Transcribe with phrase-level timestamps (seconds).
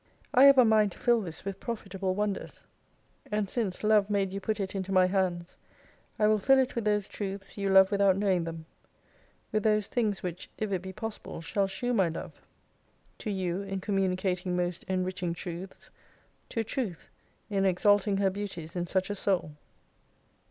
[0.33, 2.63] I have a mind to fill this witl profitable wonders.
[3.31, 5.57] And since Love made you put it into my hands
[6.17, 8.65] I will fill it with those Truths you love without knowing them:
[9.51, 12.41] with those things which, if it be possible, shall shew my Love;
[13.19, 15.91] to you in communi cating most enriching Truths:
[16.49, 17.07] to Truth
[17.51, 19.51] in exalting her beauties in such a Soul.